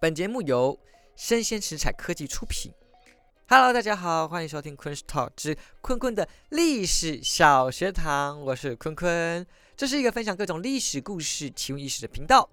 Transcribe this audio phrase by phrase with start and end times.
[0.00, 0.80] 本节目由
[1.14, 2.72] 生鲜食材科技出品。
[3.46, 9.46] Hello，大家好，欢迎收听昆 Talk 之坤坤的历史小学堂，我是坤坤。
[9.76, 12.48] 这是一个分享各种历史故事、奇闻异事的频道。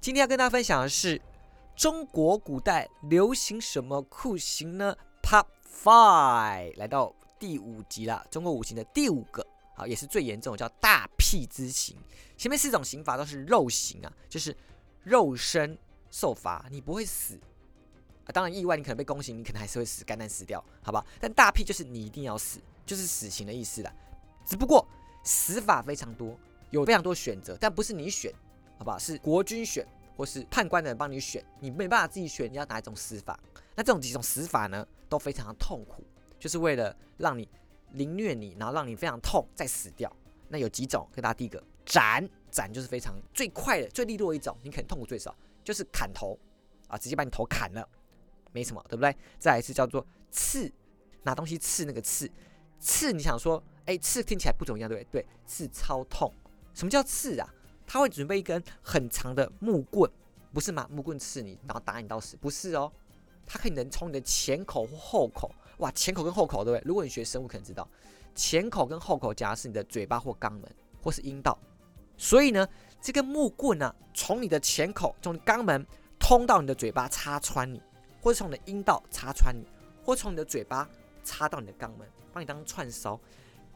[0.00, 1.20] 今天要跟大家分享的是
[1.76, 5.44] 中国古代流行什么酷刑呢？Pop
[5.84, 11.94] Five，来到第五集了，中国五行的第五个，好，也是最严重，叫大辟之刑。
[12.38, 14.56] 前面四种刑罚都是肉刑啊，就是
[15.02, 15.76] 肉身。
[16.10, 17.38] 受罚，你不会死
[18.24, 18.28] 啊！
[18.32, 21.04] 当然，意外你可能被宫刑，你可能还是会死，肝胆死掉，好吧？
[21.20, 23.92] 但大屁就是你一定要死，就是死刑的意思啦。
[24.44, 24.86] 只不过
[25.24, 26.38] 死法非常多，
[26.70, 28.32] 有非常多选择，但不是你选，
[28.78, 28.98] 好吧？
[28.98, 33.38] 是国君选，或是判官的人帮你选，你没办法自己选你要哪一种死法。
[33.76, 36.04] 那这种几种死法呢，都非常的痛苦，
[36.38, 37.48] 就是为了让你
[37.92, 40.14] 凌虐你，然后让你非常痛再死掉。
[40.48, 41.08] 那有几种？
[41.12, 45.34] 跟大家第一个斩，斩就是非常最快的、最利落的一种，你可能痛苦最少。
[45.70, 46.36] 就是砍头
[46.88, 47.88] 啊，直接把你头砍了，
[48.50, 49.16] 没什么，对不对？
[49.38, 50.70] 再来一次叫做刺，
[51.22, 52.28] 拿东西刺那个刺，
[52.80, 55.22] 刺你想说，哎，刺听起来不怎么样，对不对？
[55.22, 56.32] 对，刺超痛。
[56.74, 57.48] 什么叫刺啊？
[57.86, 60.10] 他会准备一根很长的木棍，
[60.52, 60.88] 不是吗？
[60.90, 62.90] 木棍刺你，然后打你到死，不是哦。
[63.46, 66.82] 它可以能从你的前口或后口，哇，前口跟后口，对不对？
[66.84, 67.88] 如果你学生物，可能知道，
[68.34, 70.62] 前口跟后口夹是你的嘴巴或肛门
[71.00, 71.56] 或是阴道，
[72.20, 72.68] 所以呢。
[73.02, 75.86] 这根木棍呢，从你的前口，从肛门
[76.18, 77.80] 通到你的嘴巴，插穿你，
[78.20, 79.66] 或者从你的阴道插穿你，
[80.04, 80.86] 或从你的嘴巴
[81.24, 83.18] 插到你的肛门，把你当串烧，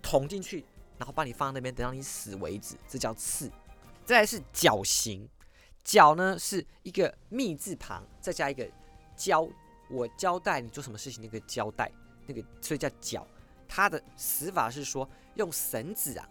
[0.00, 0.64] 捅进去，
[0.96, 3.50] 然后把你放在那边，等到你死为止，这叫刺。
[4.06, 5.28] 再来是绞刑，
[5.84, 8.66] 绞呢是一个密字旁，再加一个
[9.14, 9.46] 交，
[9.90, 11.92] 我交代你做什么事情那个交代，
[12.26, 13.26] 那个所以叫绞。
[13.68, 16.26] 它的死法是说用绳子啊，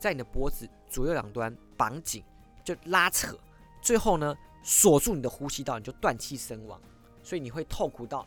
[0.00, 2.22] 在你的脖子左右两端绑紧。
[2.64, 3.36] 就拉扯，
[3.80, 6.80] 最后呢锁住你的呼吸道，你就断气身亡，
[7.20, 8.24] 所以你会痛苦到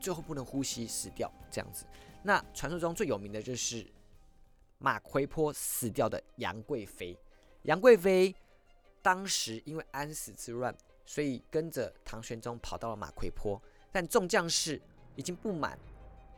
[0.00, 1.86] 最后不能呼吸死掉这样子。
[2.24, 3.86] 那传说中最有名的就是
[4.78, 7.16] 马嵬坡死掉的杨贵妃。
[7.62, 8.34] 杨贵妃
[9.00, 13.62] 当时因为安史之乱，所以跟着唐玄宗跑到了马嵬坡，
[13.92, 14.82] 但众将士
[15.14, 15.78] 已经不满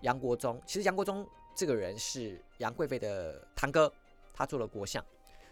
[0.02, 0.60] 杨国忠。
[0.66, 3.90] 其实杨国忠这个人是杨贵妃的堂哥，
[4.34, 5.02] 他做了国相。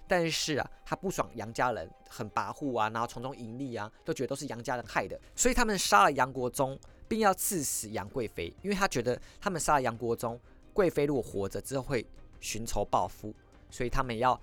[0.08, 10.41] 但是啊，他不爽杨家人很跋扈啊，然后从中盈利啊，都觉得都是杨家人害的，所以他们杀了杨国忠，并要赐死杨贵妃，因为他觉得他们杀了杨国忠，
[10.72, 12.04] 贵妃如果活着之后会
[12.41, 13.34] 寻仇报复，
[13.70, 14.41] 所以他们要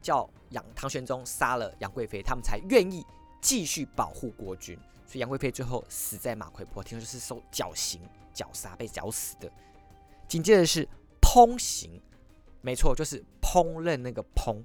[0.00, 3.04] 叫杨唐玄宗杀了杨贵妃，他们才愿意
[3.40, 4.78] 继续保护国君。
[5.06, 8.00] 所以杨贵妃最后死在马嵬坡，听说是受绞刑、
[8.32, 9.50] 绞杀被绞死的。
[10.26, 10.88] 紧接着是
[11.20, 12.00] 烹刑，
[12.62, 14.64] 没错，就是烹饪那个烹。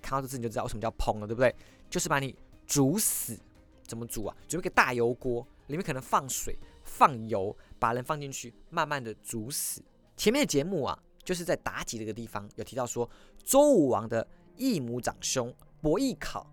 [0.00, 1.54] 看到这字你就知道为什么叫烹了，对不对？
[1.90, 2.34] 就是把你
[2.66, 3.38] 煮死。
[3.86, 4.36] 怎么煮啊？
[4.46, 6.54] 准备个大油锅，里面可能放水、
[6.84, 9.82] 放油，把人放进去，慢慢的煮死。
[10.14, 13.08] 前面的节目啊，就是在妲己这个地方有提到说，
[13.42, 14.28] 周武王的
[14.58, 16.46] 异母长兄伯邑考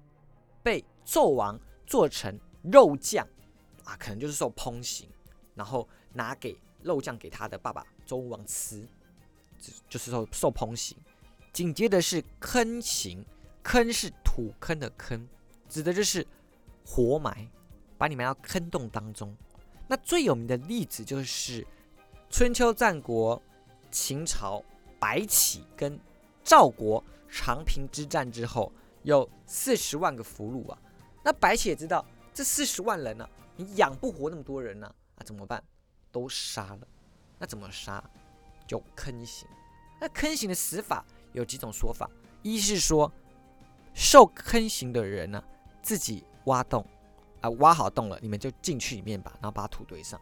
[0.64, 3.28] 被纣王做成肉酱
[3.84, 5.10] 啊，可能就是受烹刑，
[5.56, 8.88] 然后拿给肉酱给他的爸爸周武王吃，
[9.90, 10.98] 就是受受烹刑。
[11.52, 13.26] 紧接着是坑刑。
[13.66, 15.28] 坑是土坑的坑，
[15.68, 16.26] 指的就是
[16.86, 17.50] 活埋，
[17.98, 19.36] 把你埋到坑洞当中。
[19.88, 21.66] 那最有名的例子就是
[22.30, 23.42] 春秋战国
[23.90, 24.64] 秦朝
[25.00, 26.00] 白起跟
[26.44, 28.72] 赵国长平之战之后，
[29.02, 30.78] 有四十万个俘虏啊。
[31.24, 32.06] 那白起也知道
[32.36, 35.62] 这四十万人呢，你养不活那么多人呢，那怎么办？
[36.12, 36.88] 都杀了。
[37.40, 38.04] 那怎么杀？
[38.68, 39.48] 就坑刑。
[40.00, 42.08] 那坑刑的死法有几种说法，
[42.44, 43.12] 一是说。
[43.96, 45.42] 受坑刑的人呢，
[45.82, 46.86] 自己挖洞，
[47.40, 50.20] 啊，挖好洞了，你们就进去里面吧，然后把土堆上。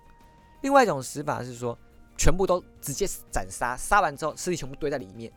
[0.62, 1.78] 另外一种死法是说，
[2.16, 5.34] 全部都直接斩杀，杀完之后尸体全部堆在里面，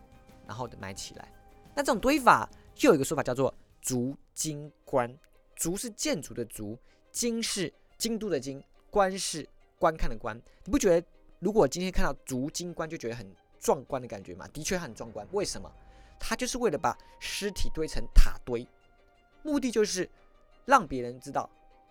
[0.46, 1.32] 然后埋起来。
[1.74, 2.48] 那这种堆法
[2.80, 5.12] 又有一个说法叫做竹金棺”，
[5.56, 6.78] 竹是建筑的竹，
[7.10, 9.48] 金是京都的京，关是
[9.78, 10.40] 观看的观。
[10.64, 11.06] 你不觉得
[11.40, 13.26] 如果今天看到竹金棺就觉得很
[13.58, 14.46] 壮观的感觉吗？
[14.52, 15.72] 的确很壮观，为什么？
[16.18, 18.66] 他就是为了把尸体堆成塔堆，
[19.42, 20.08] 目的就是
[20.64, 21.48] 让别人知道，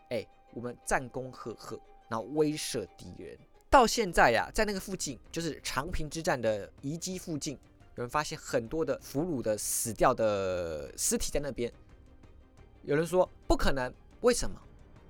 [0.09, 1.79] 哎，我们战功赫赫，
[2.09, 3.37] 然后威慑敌人。
[3.69, 7.59] 到现在呀，在那个附近，就是长平之战的遗迹附近，
[7.95, 11.71] 有人发现很多的俘虏的死掉的尸体在那边。
[12.83, 14.59] 有人说不可能，为什么？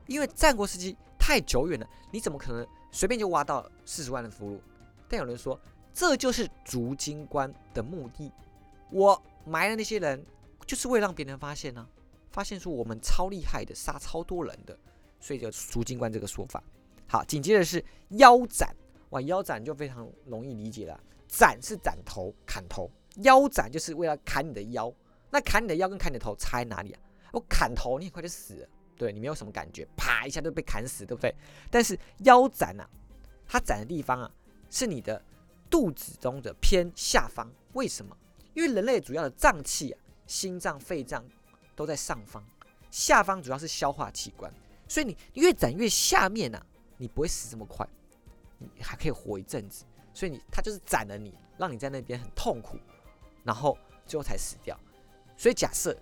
[0.08, 4.60] 因为战国时期太久远了，你怎么可能随便就挖到四十万的俘虏？
[5.08, 5.60] 但有人说，
[5.94, 8.32] 这就是逐金关的目的。
[8.96, 10.26] 我埋了那些人，
[10.66, 11.86] 就是为了让别人发现呢，
[12.32, 14.80] 发现说我们超厉害的，杀超多人的，
[15.20, 16.64] 所以就输精官这个说法。
[17.06, 18.74] 好，紧接着是腰斩，
[19.10, 20.98] 哇，腰斩就非常容易理解了，
[21.28, 24.90] 斩是斩头、砍头，腰斩就是为了砍你的腰。
[25.30, 27.02] 那砍你的腰跟砍你的头差在哪里啊？
[27.34, 28.66] 我砍头，你很快就死，
[28.96, 31.36] 对你没有什么感觉，啪一下就被砍死，对不对？
[31.70, 32.90] 但是腰斩啊，
[33.46, 34.32] 它斩的地方啊，
[34.70, 35.22] 是你的
[35.70, 38.16] 肚子中的偏下方，为什么？
[38.56, 41.24] 因为人类主要的脏器啊，心脏、肺脏
[41.76, 42.44] 都在上方，
[42.90, 44.52] 下方主要是消化器官，
[44.88, 46.60] 所以你越斩越下面呐，
[46.98, 47.88] 你不会死这么快，
[48.58, 49.86] 你还可以活一阵子。
[50.14, 52.78] 所以你他就是斩了你，让你在那边很痛苦，
[53.44, 54.80] 然后最后才死掉。
[55.36, 55.96] 所以假设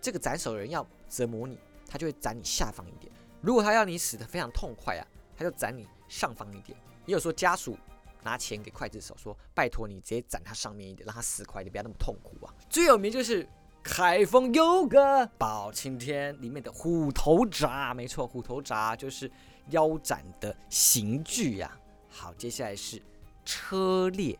[0.00, 3.10] 这个斩首的人要折磨你，他就会斩你下方一点；
[3.40, 6.78] 如果他要你死的非常痛快啊，他就斩你上方一点。
[7.06, 7.78] 也有说家属。
[8.22, 13.48] 拿钱给刽子手说：“拜托你直接斩他上面一点，让他死快点，不要那么痛苦啊！”最有名就是
[13.82, 19.30] 开封有个包青天里面的虎头铡，没错，虎头铡就是
[19.70, 21.78] 腰斩的刑具呀。
[22.08, 23.02] 好，接下来是
[23.44, 24.38] 车裂。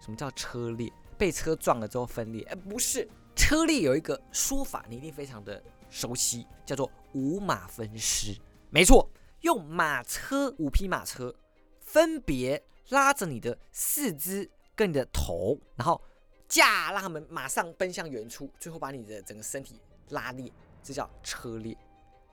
[0.00, 0.90] 什么叫车裂？
[1.18, 2.42] 被车撞了之后分裂？
[2.44, 3.06] 哎，不是，
[3.36, 8.34] 车裂有一个说法，你一定非常的熟悉，叫做五马分尸。
[8.70, 9.08] 没错，
[9.42, 11.34] 用马车五匹马车
[11.80, 12.62] 分别。
[12.90, 16.00] 拉着你的四肢跟你的头，然后
[16.48, 20.52] 架让他们马上奔向远处，最后把你的整个身体拉裂，
[20.82, 21.76] 这叫车裂。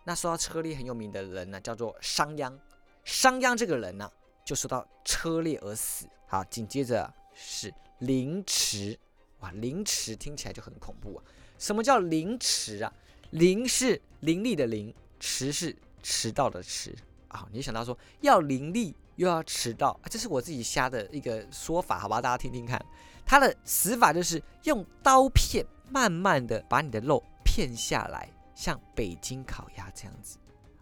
[0.04, 2.58] 那说到车裂很有名的人呢，叫做商鞅。
[3.04, 4.12] 商鞅这个人呢，
[4.46, 6.08] 就说到车裂而死。
[6.28, 8.98] 好，紧接着是凌迟。
[9.40, 11.24] 哇，凌迟听起来就很恐怖啊！
[11.60, 12.92] 什么叫凌迟啊？
[13.32, 16.96] 凌是凌厉的凌，迟是迟到的迟
[17.28, 17.48] 啊。
[17.52, 18.96] 你想到说要凌厉。
[19.18, 22.84] 又要迟到，这是我自己瞎的一个说法，好吧，大家听听看。
[23.26, 30.38] 他的死法就是用刀片慢慢的把你的肉片下来，像北京烤鸭这样子。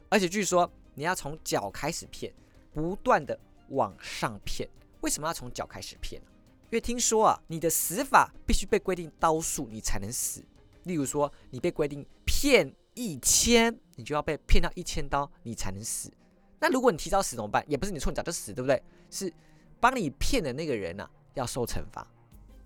[0.10, 2.32] 而且据说你要从脚开始片，
[2.72, 3.38] 不断的
[3.70, 4.70] 往上片。
[5.02, 6.22] 为什么要从脚开始片？
[6.66, 10.44] 因为听说啊，你的死法必须被规定刀数，你才能死。
[10.84, 16.12] 例如说，你被规定片一千，你就要被片到一千刀，你才能死。
[16.60, 17.63] 那如果你提早死怎么办？
[17.68, 18.81] 也不是你错，你早就死，对不对？
[19.10, 19.31] 是
[19.80, 22.07] 帮你骗的那个人呐，要受惩罚，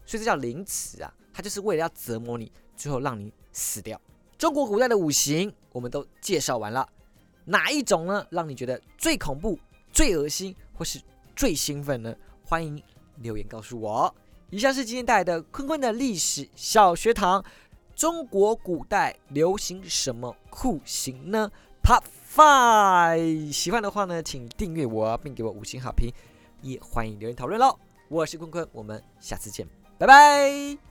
[0.05, 3.99] 所以这叫凌迟啊，他就是为了要折磨你，最后让你死掉。
[4.37, 6.87] 中国古代的五行我们都介绍完了，
[7.45, 8.25] 哪一种呢？
[8.29, 9.59] 让你觉得最恐怖、
[9.91, 11.01] 最恶心，或是
[11.35, 12.15] 最兴奋呢？
[12.43, 12.81] 欢迎
[13.17, 14.15] 留言告诉我。
[14.49, 17.43] 以下是今天带来的坤坤的历史小学堂。
[17.95, 21.51] 中国古代流行什么酷刑呢
[21.89, 22.03] 好
[22.35, 26.13] ，fine 喜欢的话呢，请订阅我，并给我五星好评，
[26.61, 27.75] 也欢迎留言讨论喽。
[28.09, 30.88] 我是坤坤，我们下次见，拜拜。